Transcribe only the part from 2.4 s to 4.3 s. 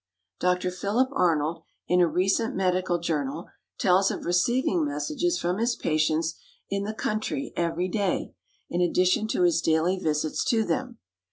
medical journal, tells of